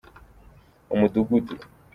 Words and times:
umudugudu. 0.93 1.53